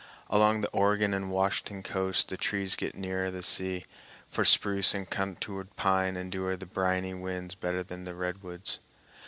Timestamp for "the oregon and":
0.61-1.29